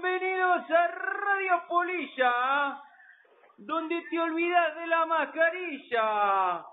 Bienvenidos 0.00 0.70
a 0.70 0.86
Radio 0.86 1.62
Polilla, 1.68 2.80
donde 3.56 4.00
te 4.08 4.20
olvidas 4.20 4.76
de 4.76 4.86
la 4.86 5.06
mascarilla. 5.06 6.64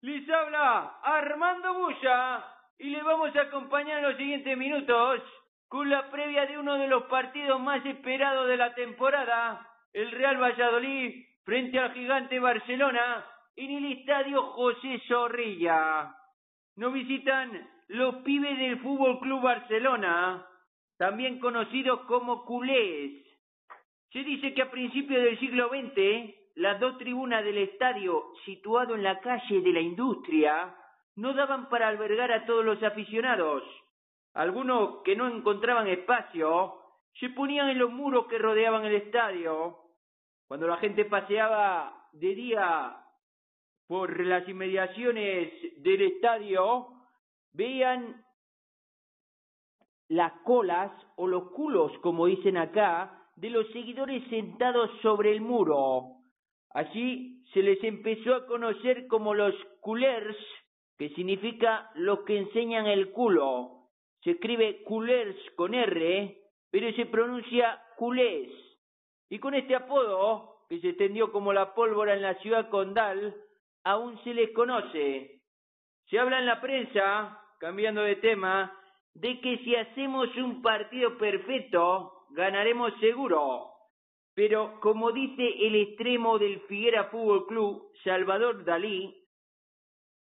Les 0.00 0.28
habla 0.28 0.98
Armando 1.00 1.74
Bulla 1.74 2.44
y 2.78 2.90
le 2.90 3.04
vamos 3.04 3.36
a 3.36 3.42
acompañar 3.42 3.98
en 3.98 4.02
los 4.02 4.16
siguientes 4.16 4.58
minutos 4.58 5.22
con 5.68 5.88
la 5.88 6.10
previa 6.10 6.46
de 6.46 6.58
uno 6.58 6.74
de 6.74 6.88
los 6.88 7.04
partidos 7.04 7.60
más 7.60 7.86
esperados 7.86 8.48
de 8.48 8.56
la 8.56 8.74
temporada, 8.74 9.64
el 9.92 10.10
Real 10.10 10.42
Valladolid 10.42 11.24
frente 11.44 11.78
al 11.78 11.92
gigante 11.92 12.40
Barcelona 12.40 13.24
en 13.54 13.70
el 13.70 13.92
estadio 13.92 14.42
José 14.42 15.00
Zorrilla. 15.06 16.12
Nos 16.74 16.92
visitan 16.92 17.70
los 17.88 18.16
pibes 18.24 18.58
del 18.58 18.80
Fútbol 18.80 19.20
Club 19.20 19.40
Barcelona, 19.42 20.44
también 20.98 21.38
conocidos 21.40 22.00
como 22.02 22.44
culés. 22.44 23.24
Se 24.12 24.20
dice 24.20 24.54
que 24.54 24.62
a 24.62 24.70
principios 24.70 25.22
del 25.22 25.38
siglo 25.38 25.68
XX, 25.68 26.34
las 26.56 26.80
dos 26.80 26.96
tribunas 26.98 27.44
del 27.44 27.58
estadio, 27.58 28.32
situado 28.44 28.94
en 28.94 29.02
la 29.02 29.20
calle 29.20 29.60
de 29.60 29.72
la 29.72 29.80
Industria, 29.80 30.74
no 31.16 31.34
daban 31.34 31.68
para 31.68 31.88
albergar 31.88 32.32
a 32.32 32.46
todos 32.46 32.64
los 32.64 32.82
aficionados. 32.82 33.62
Algunos 34.34 35.02
que 35.02 35.16
no 35.16 35.28
encontraban 35.28 35.88
espacio 35.88 36.74
se 37.18 37.30
ponían 37.30 37.70
en 37.70 37.78
los 37.78 37.90
muros 37.90 38.26
que 38.26 38.38
rodeaban 38.38 38.84
el 38.84 38.94
estadio. 38.94 39.78
Cuando 40.46 40.66
la 40.66 40.76
gente 40.76 41.06
paseaba 41.06 42.08
de 42.12 42.34
día 42.34 42.96
por 43.86 44.24
las 44.24 44.46
inmediaciones 44.48 45.82
del 45.82 46.02
estadio, 46.02 46.88
veían 47.52 48.25
las 50.08 50.32
colas 50.44 50.92
o 51.16 51.26
los 51.26 51.50
culos, 51.50 51.92
como 52.02 52.26
dicen 52.26 52.56
acá, 52.56 53.26
de 53.36 53.50
los 53.50 53.66
seguidores 53.72 54.22
sentados 54.28 54.90
sobre 55.02 55.32
el 55.32 55.40
muro. 55.40 56.16
Allí 56.74 57.44
se 57.52 57.62
les 57.62 57.82
empezó 57.84 58.34
a 58.34 58.46
conocer 58.46 59.06
como 59.06 59.34
los 59.34 59.54
culers, 59.80 60.36
que 60.98 61.10
significa 61.10 61.90
los 61.94 62.20
que 62.20 62.38
enseñan 62.38 62.86
el 62.86 63.12
culo. 63.12 63.88
Se 64.22 64.32
escribe 64.32 64.82
culers 64.84 65.36
con 65.56 65.74
R, 65.74 66.38
pero 66.70 66.92
se 66.92 67.06
pronuncia 67.06 67.80
culés. 67.96 68.50
Y 69.28 69.38
con 69.38 69.54
este 69.54 69.74
apodo, 69.74 70.56
que 70.68 70.80
se 70.80 70.90
extendió 70.90 71.32
como 71.32 71.52
la 71.52 71.74
pólvora 71.74 72.14
en 72.14 72.22
la 72.22 72.34
ciudad 72.36 72.68
condal, 72.70 73.34
aún 73.84 74.22
se 74.24 74.34
les 74.34 74.50
conoce. 74.52 75.40
Se 76.08 76.18
habla 76.18 76.38
en 76.38 76.46
la 76.46 76.60
prensa, 76.60 77.40
cambiando 77.58 78.02
de 78.02 78.16
tema, 78.16 78.72
de 79.20 79.40
que 79.40 79.58
si 79.58 79.74
hacemos 79.74 80.34
un 80.36 80.60
partido 80.60 81.16
perfecto, 81.16 82.12
ganaremos 82.30 82.92
seguro. 83.00 83.70
Pero 84.34 84.78
como 84.80 85.10
dice 85.12 85.66
el 85.66 85.74
extremo 85.74 86.38
del 86.38 86.60
Figuera 86.62 87.04
Fútbol 87.04 87.46
Club, 87.46 87.92
Salvador 88.04 88.64
Dalí, 88.64 89.14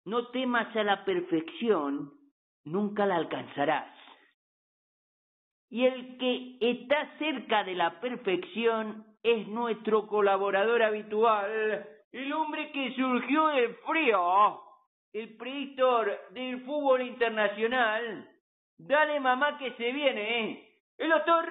no 0.04 0.28
temas 0.28 0.74
a 0.76 0.84
la 0.84 1.04
perfección, 1.04 2.12
nunca 2.64 3.06
la 3.06 3.16
alcanzarás. 3.16 3.96
Y 5.70 5.86
el 5.86 6.18
que 6.18 6.58
está 6.60 7.16
cerca 7.18 7.64
de 7.64 7.74
la 7.74 7.98
perfección 7.98 9.06
es 9.22 9.48
nuestro 9.48 10.06
colaborador 10.06 10.82
habitual, 10.82 11.88
el 12.12 12.32
hombre 12.34 12.70
que 12.72 12.92
surgió 12.94 13.46
del 13.46 13.74
frío, 13.76 14.60
el 15.14 15.34
predictor 15.38 16.12
del 16.32 16.62
fútbol 16.66 17.00
internacional, 17.00 18.28
Dale 18.86 19.20
mamá 19.20 19.58
que 19.58 19.70
se 19.74 19.92
viene, 19.92 20.40
¿eh? 20.40 20.68
El 20.98 21.10
doctor 21.10 21.46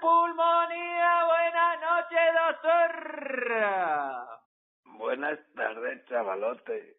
Pulmonía, 0.00 1.24
buenas 1.26 1.80
noches, 1.80 2.34
doctor. 2.46 2.90
Buenas 4.98 5.38
tardes, 5.54 6.04
chavalote. 6.06 6.96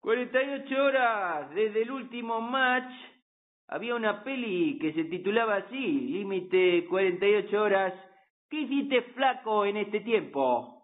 48 0.00 0.84
horas 0.84 1.50
desde 1.54 1.82
el 1.82 1.90
último 1.90 2.42
match 2.42 2.92
había 3.68 3.94
una 3.94 4.22
peli 4.22 4.78
que 4.78 4.92
se 4.92 5.04
titulaba 5.04 5.56
así, 5.56 5.76
Límite 5.76 6.86
48 6.88 7.62
horas. 7.62 7.94
¿Qué 8.48 8.60
hiciste 8.60 9.02
flaco 9.14 9.64
en 9.64 9.78
este 9.78 10.00
tiempo? 10.00 10.76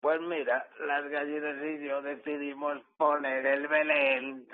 Pues 0.00 0.20
mira, 0.20 0.64
las 0.86 1.08
gallinas 1.08 1.56
y 1.64 1.84
yo 1.84 2.00
decidimos 2.02 2.80
poner 2.96 3.44
el 3.44 3.66
Belén. 3.66 4.46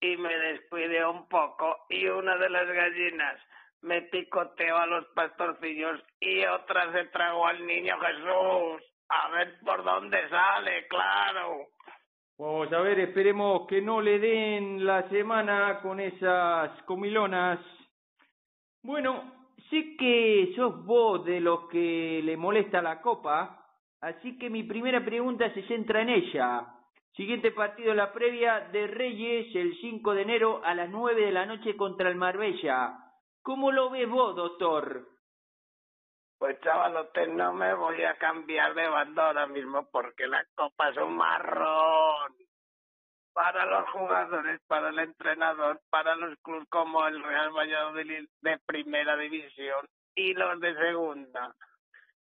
Y 0.00 0.16
me 0.18 0.36
descuidé 0.36 1.06
un 1.06 1.26
poco 1.26 1.86
y 1.88 2.06
una 2.06 2.36
de 2.36 2.50
las 2.50 2.68
gallinas 2.68 3.40
me 3.80 4.02
picoteó 4.02 4.76
a 4.76 4.86
los 4.86 5.06
pastorcillos 5.14 6.02
y 6.20 6.44
otra 6.44 6.92
se 6.92 7.04
tragó 7.06 7.46
al 7.46 7.66
niño 7.66 7.98
Jesús. 7.98 8.82
A 9.08 9.28
ver 9.30 9.58
por 9.64 9.84
dónde 9.84 10.28
sale, 10.28 10.86
claro. 10.88 11.68
Vamos 12.38 12.70
a 12.70 12.80
ver, 12.82 13.00
esperemos 13.00 13.66
que 13.66 13.80
no 13.80 14.02
le 14.02 14.18
den 14.18 14.84
la 14.84 15.08
semana 15.08 15.80
con 15.80 15.98
esas 15.98 16.82
comilonas. 16.82 17.58
Bueno, 18.82 19.32
sé 19.70 19.96
que 19.96 20.52
sos 20.54 20.84
vos 20.84 21.24
de 21.24 21.40
los 21.40 21.66
que 21.70 22.20
le 22.22 22.36
molesta 22.36 22.82
la 22.82 23.00
copa, 23.00 23.64
así 24.02 24.36
que 24.36 24.50
mi 24.50 24.64
primera 24.64 25.02
pregunta 25.02 25.50
se 25.54 25.62
centra 25.62 26.02
en 26.02 26.10
ella. 26.10 26.66
Siguiente 27.14 27.52
partido 27.52 27.94
la 27.94 28.12
previa 28.12 28.68
de 28.70 28.86
Reyes 28.86 29.56
el 29.56 29.74
5 29.80 30.12
de 30.12 30.20
enero 30.20 30.60
a 30.62 30.74
las 30.74 30.90
9 30.90 31.18
de 31.24 31.32
la 31.32 31.46
noche 31.46 31.74
contra 31.74 32.10
el 32.10 32.16
Marbella. 32.16 32.98
¿Cómo 33.40 33.72
lo 33.72 33.88
ves 33.88 34.10
vos, 34.10 34.36
doctor? 34.36 35.15
Pues 36.38 36.60
chavalote, 36.60 37.26
no 37.28 37.54
me 37.54 37.72
voy 37.74 38.02
a 38.04 38.16
cambiar 38.18 38.74
de 38.74 38.88
bando 38.88 39.22
ahora 39.22 39.46
mismo 39.46 39.88
porque 39.90 40.26
la 40.26 40.44
copa 40.54 40.90
es 40.90 40.96
un 40.98 41.16
marrón. 41.16 42.34
Para 43.32 43.64
los 43.66 43.88
jugadores, 43.90 44.60
para 44.66 44.90
el 44.90 44.98
entrenador, 44.98 45.80
para 45.90 46.14
los 46.16 46.38
clubes 46.40 46.68
como 46.68 47.06
el 47.06 47.22
Real 47.22 47.50
Valladolid 47.50 48.28
de 48.42 48.58
primera 48.66 49.16
división 49.16 49.86
y 50.14 50.34
los 50.34 50.60
de 50.60 50.74
segunda. 50.74 51.54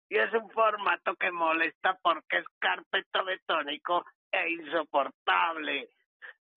Y 0.09 0.17
es 0.17 0.31
un 0.33 0.49
formato 0.51 1.15
que 1.15 1.31
molesta 1.31 1.97
porque 2.01 2.37
es 2.37 2.45
carpeto 2.59 3.23
betónico 3.25 4.05
e 4.31 4.49
insoportable 4.49 5.89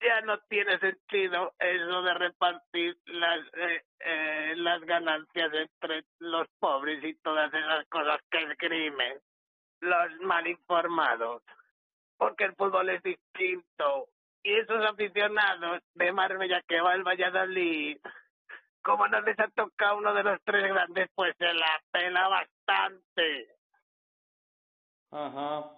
ya 0.01 0.21
no 0.23 0.39
tiene 0.49 0.79
sentido 0.79 1.55
eso 1.59 2.03
de 2.03 2.15
repartir 2.15 2.97
las 3.07 3.41
eh, 3.55 3.85
eh, 4.01 4.53
las 4.57 4.81
ganancias 4.83 5.53
entre 5.53 6.05
los 6.19 6.47
pobres 6.59 7.03
y 7.05 7.15
todas 7.15 7.53
esas 7.53 7.87
cosas 7.89 8.21
que 8.31 8.39
esgrimen 8.39 9.19
los 9.81 10.21
mal 10.21 10.47
informados 10.47 11.43
porque 12.17 12.45
el 12.45 12.55
fútbol 12.57 12.91
es 12.91 13.03
distinto. 13.03 14.09
Y 14.43 14.57
esos 14.57 14.85
aficionados 14.85 15.83
de 15.95 16.13
Marbella 16.13 16.63
que 16.67 16.81
va 16.81 16.93
al 16.93 17.05
Valladolid 17.05 17.99
como 18.83 19.07
no 19.09 19.21
les 19.21 19.39
ha 19.39 19.49
tocado 19.49 19.99
uno 19.99 20.15
de 20.15 20.23
los 20.23 20.41
tres 20.45 20.63
grandes 20.65 21.11
pues 21.15 21.35
se 21.39 21.53
la 21.53 21.83
pela 21.93 22.29
bastante. 22.29 23.49
Ajá 25.11 25.78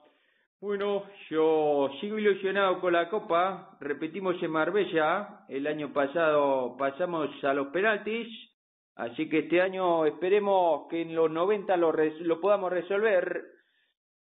bueno, 0.61 1.05
yo 1.31 1.91
sigo 2.01 2.19
ilusionado 2.19 2.81
con 2.81 2.93
la 2.93 3.09
Copa. 3.09 3.79
Repetimos 3.81 4.43
en 4.43 4.51
Marbella. 4.51 5.47
El 5.49 5.67
año 5.67 5.91
pasado 5.93 6.77
pasamos 6.77 7.31
a 7.43 7.55
los 7.55 7.69
penaltis. 7.69 8.29
Así 8.95 9.31
que 9.31 9.39
este 9.39 9.63
año 9.63 10.05
esperemos 10.05 10.87
que 10.91 11.01
en 11.01 11.15
los 11.15 11.31
90 11.31 11.77
lo, 11.79 11.93
lo 11.93 12.41
podamos 12.43 12.71
resolver. 12.71 13.43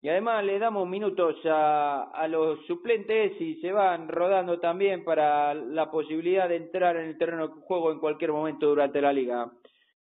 Y 0.01 0.09
además 0.09 0.43
le 0.43 0.59
damos 0.59 0.85
minutos 0.87 1.37
a, 1.45 2.11
a 2.13 2.27
los 2.27 2.65
suplentes 2.65 3.39
y 3.39 3.61
se 3.61 3.71
van 3.71 4.09
rodando 4.09 4.59
también 4.59 5.05
para 5.05 5.53
la 5.53 5.89
posibilidad 5.89 6.49
de 6.49 6.57
entrar 6.57 6.97
en 6.97 7.07
el 7.07 7.17
terreno 7.17 7.47
de 7.47 7.53
juego 7.61 7.91
en 7.93 7.99
cualquier 7.99 8.33
momento 8.33 8.67
durante 8.67 8.99
la 8.99 9.13
liga. 9.13 9.49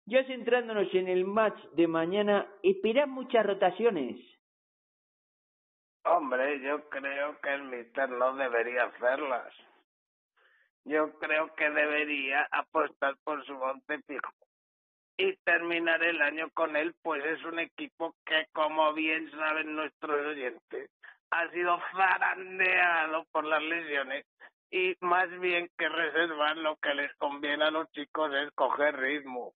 Ya 0.05 0.23
centrándonos 0.23 0.93
en 0.93 1.09
el 1.09 1.25
match 1.25 1.59
de 1.75 1.87
mañana, 1.87 2.47
esperan 2.63 3.09
muchas 3.09 3.45
rotaciones. 3.45 4.34
Hombre, 6.05 6.59
yo 6.61 6.87
creo 6.89 7.39
que 7.41 7.53
el 7.53 7.63
mister 7.63 8.09
no 8.09 8.35
debería 8.35 8.83
hacerlas. 8.83 9.53
Yo 10.83 11.17
creo 11.17 11.53
que 11.55 11.69
debería 11.69 12.47
apostar 12.51 13.15
por 13.23 13.43
su 13.45 13.53
once 13.55 13.99
fijo 14.03 14.31
y 15.17 15.35
terminar 15.37 16.03
el 16.03 16.21
año 16.21 16.49
con 16.53 16.75
él, 16.75 16.93
pues 17.01 17.23
es 17.25 17.43
un 17.45 17.59
equipo 17.59 18.13
que, 18.25 18.45
como 18.53 18.93
bien 18.93 19.31
saben 19.31 19.75
nuestros 19.75 20.27
oyentes, 20.27 20.91
ha 21.31 21.49
sido 21.49 21.79
zarandeado 21.95 23.25
por 23.31 23.45
las 23.45 23.63
lesiones 23.63 24.25
y 24.69 24.95
más 24.99 25.29
bien 25.39 25.69
que 25.77 25.89
reservar 25.89 26.57
lo 26.57 26.75
que 26.77 26.93
les 26.93 27.15
conviene 27.15 27.63
a 27.63 27.71
los 27.71 27.89
chicos 27.91 28.31
es 28.35 28.51
coger 28.51 28.95
ritmo. 28.97 29.53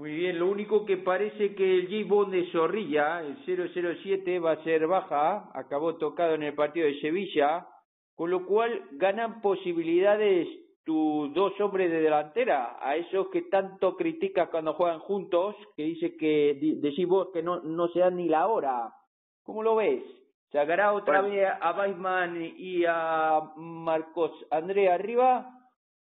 Muy 0.00 0.12
bien, 0.12 0.38
lo 0.38 0.46
único 0.46 0.86
que 0.86 0.96
parece 0.96 1.54
que 1.54 1.74
el 1.74 1.88
J-Bond 1.88 2.32
de 2.32 2.50
Zorrilla, 2.52 3.20
el 3.20 3.36
007, 3.44 4.38
va 4.38 4.52
a 4.52 4.64
ser 4.64 4.86
baja, 4.86 5.50
acabó 5.52 5.96
tocado 5.96 6.36
en 6.36 6.42
el 6.42 6.54
partido 6.54 6.86
de 6.86 6.98
Sevilla, 7.02 7.66
con 8.14 8.30
lo 8.30 8.46
cual 8.46 8.82
ganan 8.92 9.42
posibilidades 9.42 10.48
tus 10.86 11.34
dos 11.34 11.52
hombres 11.60 11.90
de 11.90 12.00
delantera, 12.00 12.78
a 12.80 12.96
esos 12.96 13.28
que 13.28 13.42
tanto 13.42 13.94
criticas 13.94 14.48
cuando 14.48 14.72
juegan 14.72 15.00
juntos, 15.00 15.54
que 15.76 15.82
dice 15.82 16.16
que 16.16 16.58
decís 16.80 17.06
vos 17.06 17.28
que 17.30 17.42
no, 17.42 17.60
no 17.60 17.88
se 17.88 17.98
dan 17.98 18.16
ni 18.16 18.26
la 18.26 18.46
hora. 18.46 18.90
¿Cómo 19.42 19.62
lo 19.62 19.76
ves? 19.76 20.02
¿Sacará 20.50 20.94
otra 20.94 21.20
vez 21.20 21.46
a 21.60 21.78
Weisman 21.78 22.40
y 22.56 22.86
a 22.88 23.38
Marcos 23.54 24.32
André 24.50 24.90
arriba 24.90 25.46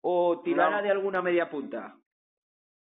o 0.02 0.42
tirará 0.42 0.82
de 0.82 0.90
alguna 0.90 1.22
media 1.22 1.48
punta? 1.48 1.96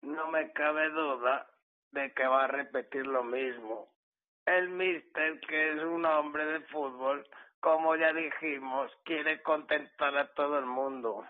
No 0.05 0.29
me 0.29 0.53
cabe 0.53 0.91
duda 0.91 1.47
de 1.93 2.13
que 2.13 2.27
va 2.27 2.45
a 2.45 2.49
repetir 2.49 3.07
lo 3.07 3.25
mismo. 3.25 3.89
El 4.47 4.69
mister, 4.69 5.41
que 5.41 5.73
es 5.73 5.83
un 5.83 6.05
hombre 6.05 6.45
de 6.45 6.61
fútbol, 6.67 7.27
como 7.61 7.97
ya 7.97 8.13
dijimos, 8.13 8.93
quiere 9.05 9.43
contentar 9.43 10.17
a 10.17 10.29
todo 10.35 10.59
el 10.59 10.67
mundo. 10.67 11.25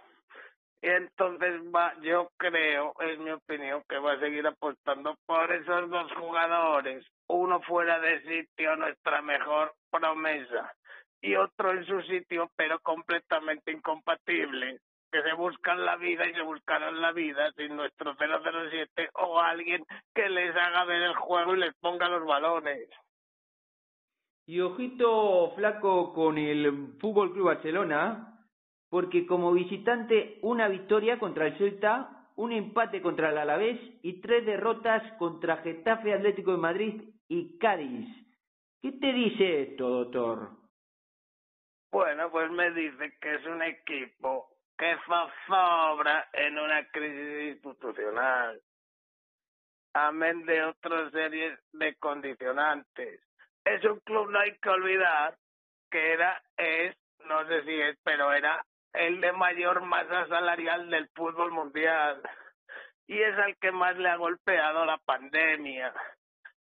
Y 0.83 0.89
entonces 0.89 1.63
va, 1.75 1.95
yo 2.01 2.31
creo, 2.37 2.93
es 3.01 3.19
mi 3.19 3.31
opinión, 3.31 3.83
que 3.89 3.99
va 3.99 4.15
a 4.15 4.19
seguir 4.19 4.47
apostando 4.47 5.17
por 5.27 5.51
esos 5.53 5.89
dos 5.89 6.13
jugadores. 6.13 7.07
Uno 7.29 7.61
fuera 7.63 8.01
de 8.01 8.21
sitio, 8.23 8.77
nuestra 8.77 9.23
mejor 9.23 9.73
promesa, 9.91 10.75
y 11.23 11.37
otro 11.37 11.71
en 11.71 11.87
su 11.87 12.03
sitio, 12.03 12.51
pero 12.57 12.81
completamente 12.81 13.71
incompatible 13.71 14.81
que 15.15 15.23
se 15.23 15.33
buscan 15.35 15.85
la 15.85 15.95
vida 15.95 16.27
y 16.27 16.35
se 16.35 16.43
buscarán 16.43 17.01
la 17.01 17.13
vida 17.13 17.53
sin 17.53 17.77
nuestro 17.77 18.17
007 18.17 19.11
o 19.15 19.39
alguien 19.39 19.85
que 20.13 20.29
les 20.29 20.57
haga 20.57 20.85
ver 20.87 21.03
el 21.03 21.15
juego 21.15 21.55
y 21.55 21.61
les 21.61 21.73
ponga 21.77 22.09
los 22.09 22.27
balones. 22.27 22.89
Y 24.45 24.59
ojito 24.59 25.53
flaco 25.55 26.13
con 26.13 26.37
el 26.37 26.97
Fútbol 27.01 27.33
Club 27.33 27.47
Barcelona, 27.47 28.45
porque 28.91 29.25
como 29.25 29.53
visitante 29.53 30.41
una 30.43 30.67
victoria 30.67 31.21
contra 31.21 31.47
el 31.47 31.59
Celta, 31.59 32.33
un 32.35 32.51
empate 32.51 33.01
contra 33.01 33.31
el 33.31 33.39
Alavés 33.39 33.79
y 34.03 34.21
tres 34.21 34.45
derrotas 34.45 35.13
contra 35.19 35.59
Getafe 35.59 36.13
Atlético 36.13 36.51
de 36.51 36.59
Madrid 36.59 37.03
y 37.29 37.57
Cádiz. 37.59 38.09
¿Qué 38.83 38.91
te 38.91 39.13
dice 39.13 39.63
esto, 39.63 39.89
doctor? 39.89 40.51
Bueno, 41.93 42.33
pues 42.33 42.51
me 42.51 42.73
dice 42.73 43.17
que 43.21 43.37
es 43.37 43.47
un 43.47 43.63
equipo 43.63 44.54
que 44.77 44.97
zozobra 45.07 46.29
en 46.33 46.59
una 46.59 46.85
crisis 46.91 47.55
institucional, 47.55 48.61
amén 49.93 50.45
de 50.47 50.65
otras 50.65 51.13
series 51.13 51.59
de 51.73 51.95
condicionantes. 51.97 53.21
Es 53.65 53.85
un 53.85 54.01
club, 54.01 54.31
no 54.31 54.41
hay 54.41 54.57
que 54.59 54.69
olvidar, 54.69 55.37
que 55.91 56.13
era, 56.13 56.43
es, 56.57 56.97
no 57.27 57.47
sé 57.47 57.63
si 57.65 57.81
es, 57.81 57.97
pero 58.03 58.33
era 58.33 58.65
el 58.93 59.21
de 59.21 59.33
mayor 59.33 59.81
masa 59.83 60.27
salarial 60.27 60.91
del 60.91 61.09
fútbol 61.15 61.53
mundial 61.53 62.21
y 63.07 63.21
es 63.21 63.37
al 63.39 63.57
que 63.57 63.73
más 63.73 63.97
le 63.97 64.09
ha 64.09 64.17
golpeado 64.17 64.85
la 64.85 64.99
pandemia. 64.99 65.93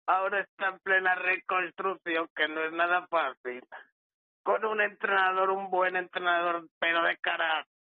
Ahora 0.07 0.39
está 0.39 0.67
en 0.67 0.79
plena 0.79 1.15
reconstrucción, 1.15 2.29
que 2.35 2.47
no 2.47 2.63
es 2.63 2.71
nada 2.71 3.05
fácil, 3.07 3.61
con 4.43 4.63
un 4.63 4.79
entrenador, 4.79 5.49
un 5.49 5.69
buen 5.69 5.97
entrenador, 5.97 6.67
pero 6.79 7.03
de 7.03 7.17
carácter 7.17 7.76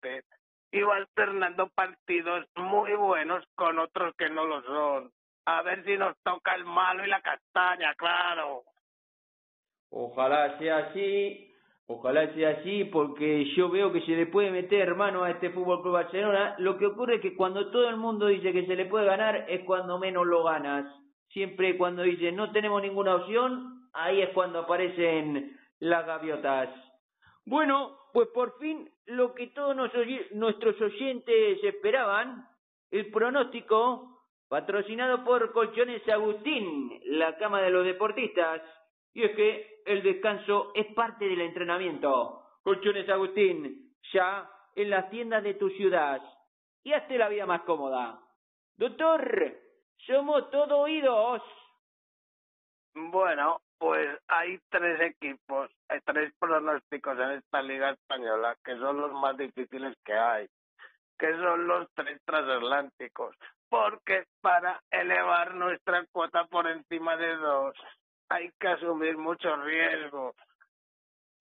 y 0.74 0.82
va 0.82 0.96
alternando 0.96 1.68
partidos 1.76 2.46
muy 2.56 2.94
buenos 2.96 3.44
con 3.56 3.78
otros 3.78 4.16
que 4.18 4.30
no 4.30 4.46
lo 4.46 4.62
son. 4.64 5.12
A 5.46 5.62
ver 5.62 5.86
si 5.86 5.96
nos 5.98 6.18
toca 6.24 6.56
el 6.56 6.66
malo 6.66 7.06
y 7.06 7.10
la 7.10 7.22
castaña, 7.22 7.94
claro. 7.96 8.64
Ojalá 9.92 10.58
sea 10.58 10.78
así, 10.78 11.54
ojalá 11.86 12.34
sea 12.34 12.50
así, 12.58 12.86
porque 12.86 13.46
yo 13.56 13.70
veo 13.70 13.94
que 13.94 14.02
se 14.02 14.14
le 14.14 14.26
puede 14.26 14.50
meter 14.50 14.96
mano 14.96 15.24
a 15.24 15.30
este 15.30 15.52
Fútbol 15.52 15.84
Club 15.84 15.94
Barcelona. 15.94 16.56
Lo 16.58 16.78
que 16.80 16.88
ocurre 16.88 17.16
es 17.16 17.22
que 17.22 17.36
cuando 17.36 17.70
todo 17.70 17.88
el 17.90 17.98
mundo 17.98 18.26
dice 18.26 18.52
que 18.52 18.66
se 18.66 18.76
le 18.76 18.86
puede 18.86 19.06
ganar 19.06 19.46
es 19.48 19.64
cuando 19.66 20.00
menos 20.00 20.26
lo 20.26 20.44
ganas. 20.44 20.88
Siempre 21.30 21.78
cuando 21.78 22.02
dice 22.02 22.32
no 22.32 22.52
tenemos 22.52 22.82
ninguna 22.82 23.16
opción, 23.16 23.90
ahí 23.94 24.22
es 24.22 24.30
cuando 24.30 24.62
aparecen 24.62 25.56
las 25.80 26.04
gaviotas. 26.08 26.70
Bueno, 27.46 27.98
pues 28.14 28.30
por 28.30 28.58
fin 28.60 28.90
lo 29.06 29.34
que 29.34 29.48
todos 29.48 29.76
nuestros 29.76 30.82
oyentes 30.82 31.64
esperaban, 31.64 32.48
el 32.92 33.12
pronóstico 33.12 34.14
patrocinado 34.48 35.24
por 35.24 35.52
Colchones 35.52 36.08
Agustín, 36.08 37.02
la 37.06 37.36
cama 37.38 37.62
de 37.62 37.72
los 37.72 37.84
deportistas. 37.86 38.62
Y 39.14 39.24
es 39.24 39.36
que 39.36 39.82
el 39.86 40.04
descanso 40.04 40.72
es 40.76 40.94
parte 40.94 41.26
del 41.26 41.42
entrenamiento. 41.42 42.44
Colchones 42.64 43.10
Agustín, 43.10 43.96
ya 44.14 44.50
en 44.76 44.90
las 44.90 45.10
tiendas 45.10 45.44
de 45.44 45.56
tu 45.56 45.70
ciudad. 45.72 46.22
Y 46.84 46.94
hazte 46.94 47.18
la 47.18 47.30
vida 47.30 47.46
más 47.46 47.62
cómoda. 47.62 48.20
Doctor, 48.78 49.58
somos 50.06 50.52
todo 50.52 50.80
oídos. 50.80 51.42
Bueno, 52.94 53.60
pues 53.78 54.18
hay 54.28 54.60
tres 54.70 55.02
equipos, 55.02 55.70
hay 55.90 56.00
tres 56.02 56.34
pronósticos 56.40 57.18
en 57.20 57.32
esta 57.32 57.62
liga 57.62 57.92
española 57.92 58.56
que 58.64 58.78
son 58.78 59.02
los 59.02 59.12
más 59.14 59.38
difíciles 59.38 59.96
que 60.06 60.14
hay, 60.14 60.48
que 61.18 61.32
son 61.38 61.68
los 61.68 61.88
tres 61.94 62.22
transatlánticos, 62.26 63.36
porque 63.70 64.26
para 64.42 64.82
elevar 64.92 65.56
nuestra 65.56 66.06
cuota 66.12 66.46
por 66.46 66.68
encima 66.68 67.18
de 67.18 67.36
dos 67.38 67.76
hay 68.30 68.52
que 68.60 68.68
asumir 68.68 69.18
muchos 69.18 69.64
riesgos. 69.64 70.36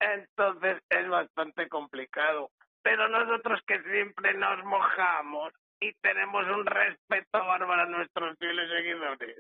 Entonces 0.01 0.83
es 0.91 1.09
bastante 1.09 1.69
complicado. 1.69 2.51
Pero 2.83 3.09
nosotros 3.09 3.61
que 3.67 3.81
siempre 3.83 4.35
nos 4.35 4.65
mojamos 4.65 5.53
y 5.81 5.93
tenemos 5.95 6.45
un 6.49 6.67
respeto 6.67 7.39
bárbaro 7.45 7.83
a 7.83 7.87
nuestros 7.87 8.37
fieles 8.39 8.69
seguidores, 8.71 9.37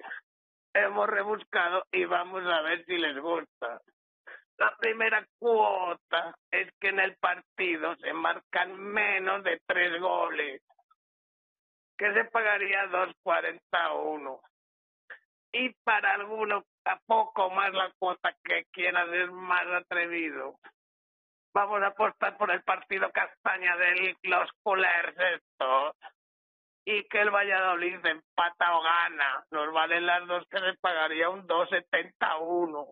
hemos 0.74 1.08
rebuscado 1.08 1.84
y 1.92 2.04
vamos 2.04 2.44
a 2.46 2.60
ver 2.62 2.84
si 2.84 2.96
les 2.96 3.18
gusta. 3.18 3.80
La 4.58 4.76
primera 4.76 5.26
cuota 5.38 6.34
es 6.50 6.70
que 6.80 6.88
en 6.88 7.00
el 7.00 7.16
partido 7.16 7.96
se 7.96 8.12
marcan 8.12 8.78
menos 8.78 9.42
de 9.44 9.60
tres 9.66 10.00
goles, 10.00 10.62
que 11.96 12.12
se 12.12 12.24
pagaría 12.26 12.86
2.41. 12.86 14.40
Y 15.54 15.70
para 15.84 16.14
algunos 16.14 16.64
a 16.84 16.98
poco 17.06 17.50
más 17.50 17.72
la 17.72 17.90
cuota 17.98 18.34
que 18.44 18.64
quiera 18.72 19.06
ser 19.06 19.30
más 19.30 19.66
atrevido. 19.66 20.56
Vamos 21.54 21.82
a 21.82 21.88
apostar 21.88 22.36
por 22.38 22.50
el 22.50 22.62
partido 22.62 23.10
Castaña 23.12 23.76
de 23.76 24.16
los 24.22 24.50
culers 24.62 25.14
estos 25.18 25.96
y 26.84 27.04
que 27.08 27.20
el 27.20 27.30
Valladolid 27.30 28.04
empata 28.04 28.76
o 28.76 28.82
gana. 28.82 29.44
Nos 29.50 29.72
valen 29.72 30.06
las 30.06 30.26
dos 30.26 30.46
que 30.48 30.60
les 30.60 30.78
pagaría 30.78 31.30
un 31.30 31.46
2.71. 31.46 32.86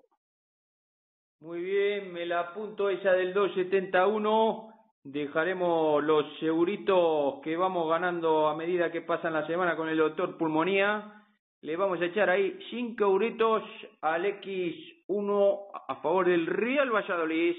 Muy 1.41 1.63
bien, 1.63 2.13
me 2.13 2.27
la 2.27 2.41
apunto 2.41 2.91
esa 2.91 3.13
del 3.13 3.35
2.71. 3.35 4.75
Dejaremos 5.03 6.05
los 6.05 6.39
seguritos 6.39 7.41
que 7.43 7.57
vamos 7.57 7.89
ganando 7.89 8.49
a 8.49 8.55
medida 8.55 8.93
que 8.93 9.01
pasan 9.01 9.33
la 9.33 9.47
semana 9.47 9.75
con 9.75 9.89
el 9.89 9.97
doctor 9.97 10.37
Pulmonía. 10.37 11.25
Le 11.63 11.77
vamos 11.77 12.01
a 12.01 12.05
echar 12.05 12.29
ahí 12.31 12.59
5 12.71 13.03
euritos 13.05 13.63
al 14.03 14.25
X1 14.25 15.71
a 15.89 15.97
favor 15.97 16.27
del 16.27 16.47
Real 16.47 16.91
Valladolid. 16.91 17.57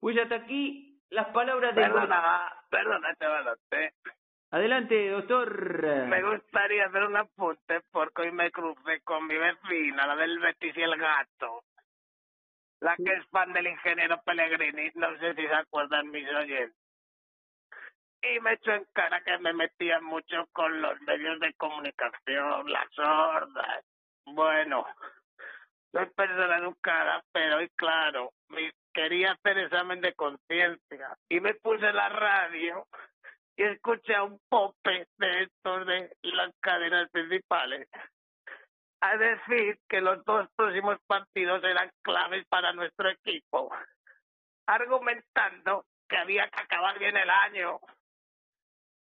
Pues 0.00 0.18
hasta 0.18 0.36
aquí 0.36 0.98
las 1.10 1.28
palabras 1.28 1.74
de... 1.74 1.82
Perdona, 1.82 2.52
perdona, 2.70 3.14
chaval, 3.16 3.58
Adelante, 4.52 5.08
doctor. 5.08 5.82
Me 6.08 6.22
gustaría 6.22 6.84
hacer 6.84 7.04
un 7.04 7.16
apunte 7.16 7.80
porque 7.90 8.20
hoy 8.20 8.32
me 8.32 8.50
crucé 8.50 9.00
con 9.00 9.26
mi 9.26 9.34
vecina, 9.34 10.06
la 10.06 10.14
del 10.14 10.38
Betis 10.40 10.76
y 10.76 10.82
el 10.82 10.94
gato. 10.98 11.64
La 12.80 12.94
que 12.96 13.14
es 13.14 13.26
fan 13.30 13.54
del 13.54 13.68
ingeniero 13.68 14.20
Pellegrini, 14.22 14.90
no 14.96 15.18
sé 15.18 15.34
si 15.36 15.46
se 15.46 15.54
acuerdan 15.54 16.10
mis 16.10 16.28
oyentes. 16.28 16.76
Y 18.20 18.40
me 18.40 18.52
echó 18.52 18.72
en 18.72 18.84
cara 18.92 19.22
que 19.24 19.38
me 19.38 19.54
metía 19.54 20.00
mucho 20.02 20.46
con 20.52 20.82
los 20.82 21.00
medios 21.00 21.40
de 21.40 21.54
comunicación, 21.54 22.70
las 22.70 22.92
sordas. 22.92 23.86
Bueno, 24.26 24.84
soy 25.92 26.06
persona 26.10 26.58
educada, 26.58 27.24
pero 27.32 27.56
hoy 27.56 27.70
claro, 27.70 28.32
quería 28.92 29.32
hacer 29.32 29.56
examen 29.56 30.02
de 30.02 30.12
conciencia 30.12 31.16
y 31.30 31.40
me 31.40 31.54
puse 31.54 31.90
la 31.90 32.10
radio 32.10 32.86
y 33.62 33.64
escuché 33.64 34.16
a 34.16 34.24
un 34.24 34.40
pope 34.48 35.06
de 35.18 35.42
estos 35.44 35.86
de 35.86 36.10
las 36.22 36.52
cadenas 36.60 37.08
principales 37.10 37.88
a 39.00 39.16
decir 39.16 39.78
que 39.88 40.00
los 40.00 40.24
dos 40.24 40.48
próximos 40.56 40.98
partidos 41.06 41.62
eran 41.62 41.88
claves 42.02 42.44
para 42.48 42.72
nuestro 42.72 43.08
equipo, 43.10 43.72
argumentando 44.66 45.84
que 46.08 46.16
había 46.16 46.48
que 46.48 46.60
acabar 46.60 46.98
bien 46.98 47.16
el 47.16 47.30
año. 47.30 47.78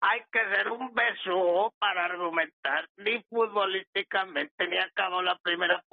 hay 0.01 0.21
que 0.31 0.39
ser 0.55 0.69
un 0.69 0.93
beso 0.93 1.73
para 1.77 2.05
argumentar, 2.05 2.87
ni 2.97 3.21
futbolísticamente, 3.23 4.67
ni 4.67 4.77
acabó 4.77 5.21
la 5.21 5.37
primera 5.39 5.83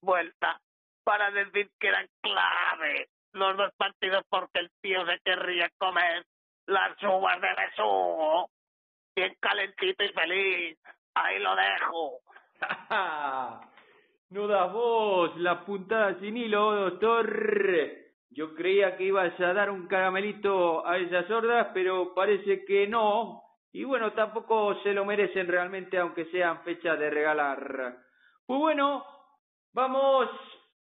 vuelta 0.00 0.60
para 1.04 1.30
decir 1.30 1.70
que 1.78 1.88
eran 1.88 2.08
clave 2.20 3.08
los 3.32 3.56
dos 3.56 3.72
partidos 3.76 4.24
porque 4.28 4.58
el 4.58 4.70
tío 4.80 5.06
se 5.06 5.20
querría 5.20 5.70
comer 5.78 6.24
las 6.66 7.02
uvas 7.02 7.40
de 7.40 7.48
besugo, 7.54 8.50
bien 9.14 9.36
calentito 9.40 10.04
y 10.04 10.12
feliz. 10.12 10.78
Ahí 11.14 11.38
lo 11.38 11.54
dejo. 11.56 12.20
no 14.30 14.46
das 14.46 14.72
vos 14.72 15.36
la 15.38 15.64
puntada 15.64 16.18
sin 16.20 16.36
hilo, 16.36 16.90
doctor. 16.90 17.26
Yo 18.30 18.54
creía 18.54 18.96
que 18.96 19.04
ibas 19.04 19.38
a 19.40 19.52
dar 19.54 19.70
un 19.70 19.86
caramelito 19.86 20.86
a 20.86 20.98
esas 20.98 21.26
sordas, 21.26 21.68
pero 21.72 22.14
parece 22.14 22.64
que 22.64 22.86
no. 22.86 23.42
Y 23.72 23.84
bueno, 23.84 24.12
tampoco 24.12 24.74
se 24.82 24.92
lo 24.92 25.04
merecen 25.04 25.46
realmente, 25.48 25.98
aunque 25.98 26.26
sean 26.26 26.62
fechas 26.64 26.98
de 26.98 27.10
regalar. 27.10 27.96
Pues 28.46 28.60
bueno, 28.60 29.04
vamos 29.72 30.28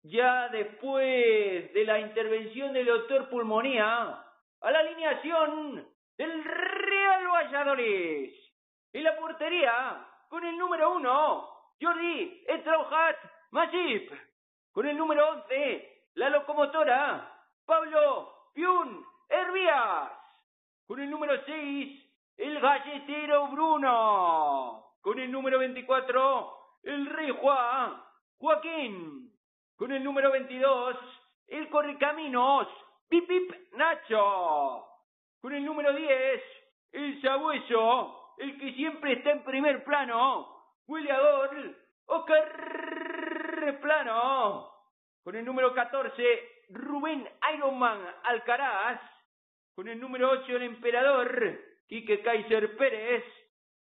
ya 0.02 0.48
después 0.48 1.72
de 1.72 1.84
la 1.84 2.00
intervención 2.00 2.72
del 2.72 2.86
doctor 2.86 3.28
Pulmonía 3.28 4.24
a 4.60 4.70
la 4.70 4.78
alineación 4.80 5.88
del 6.16 6.44
Real 6.44 7.26
Valladolid. 7.28 8.34
En 8.92 9.04
la 9.04 9.16
portería, 9.16 10.06
con 10.28 10.44
el 10.44 10.56
número 10.58 10.92
uno, 10.92 11.48
Jordi 11.80 12.44
Estrauhat 12.46 13.16
Masip. 13.52 14.12
Con 14.72 14.86
el 14.86 14.96
número 14.96 15.30
once, 15.30 16.04
la 16.14 16.28
locomotora, 16.30 17.32
Pablo 17.64 18.50
Piun 18.54 19.04
Hervías. 19.28 20.10
Con 20.86 21.00
el 21.00 21.10
número 21.10 21.44
6, 21.44 22.10
el 22.36 22.60
galletero 22.60 23.48
Bruno. 23.48 24.94
Con 25.00 25.18
el 25.18 25.30
número 25.30 25.58
24, 25.58 26.58
el 26.82 27.06
rey 27.06 27.30
Juan, 27.40 28.02
Joaquín. 28.38 29.32
Con 29.76 29.92
el 29.92 30.04
número 30.04 30.30
22, 30.30 30.96
el 31.48 31.68
correcaminos, 31.70 32.68
Pip 33.10 33.28
Nacho. 33.72 34.86
Con 35.42 35.52
el 35.52 35.64
número 35.64 35.92
10, 35.92 36.42
el 36.92 37.20
sabueso, 37.20 38.34
el 38.38 38.58
que 38.58 38.72
siempre 38.74 39.14
está 39.14 39.32
en 39.32 39.42
primer 39.42 39.84
plano, 39.84 40.46
Williador 40.86 41.76
Oscar 42.06 43.78
Plano. 43.80 44.70
Con 45.22 45.34
el 45.36 45.44
número 45.44 45.74
14, 45.74 46.66
Rubén 46.70 47.28
Ironman 47.54 48.00
Alcaraz. 48.24 49.00
Con 49.74 49.88
el 49.88 50.00
número 50.00 50.30
8, 50.30 50.56
el 50.56 50.62
emperador 50.62 51.60
Quique 51.88 52.22
Kaiser 52.22 52.76
Pérez. 52.76 53.24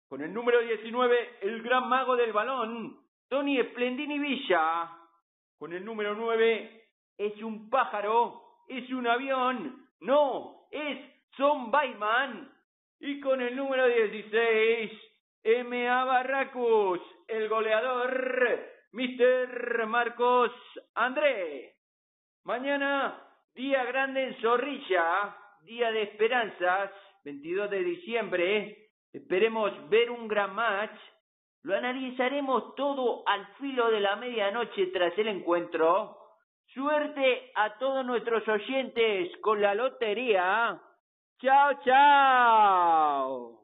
Con 0.09 0.23
el 0.23 0.33
número 0.33 0.61
19, 0.61 1.39
el 1.43 1.63
gran 1.63 1.89
mago 1.89 2.17
del 2.17 2.33
balón, 2.33 3.01
Tony 3.29 3.63
Splendini 3.63 4.19
Villa. 4.19 4.91
Con 5.59 5.73
el 5.73 5.85
número 5.85 6.15
9, 6.15 6.89
es 7.19 7.43
un 7.43 7.69
pájaro, 7.69 8.48
es 8.69 8.91
un 8.91 9.07
avión, 9.07 9.87
no, 10.01 10.69
es 10.71 10.99
Son 11.37 11.71
Bayman. 11.71 12.53
Y 13.01 13.21
con 13.21 13.41
el 13.41 13.55
número 13.55 13.87
16, 13.87 14.93
M.A. 15.45 16.05
Barracus, 16.05 17.01
el 17.29 17.49
goleador, 17.49 18.61
Mr. 18.93 19.87
Marcos 19.87 20.51
André. 20.95 21.77
Mañana, 22.45 23.23
día 23.55 23.85
grande 23.85 24.25
en 24.25 24.41
Zorrilla, 24.41 25.37
día 25.63 25.93
de 25.93 26.03
esperanzas, 26.03 26.91
22 27.25 27.71
de 27.71 27.85
diciembre. 27.85 28.89
Esperemos 29.13 29.73
ver 29.89 30.11
un 30.11 30.27
gran 30.27 30.55
match. 30.55 30.99
Lo 31.63 31.77
analizaremos 31.77 32.75
todo 32.75 33.23
al 33.27 33.47
filo 33.59 33.91
de 33.91 34.01
la 34.01 34.17
medianoche 34.17 34.87
tras 34.89 35.17
el 35.19 35.29
encuentro. 35.29 36.18
Suerte 36.75 37.51
a 37.55 37.79
todos 37.79 38.05
nuestros 38.05 38.47
oyentes 38.47 39.31
con 39.41 39.61
la 39.61 39.75
lotería. 39.75 40.79
Chao, 41.41 41.73
chao. 41.85 43.58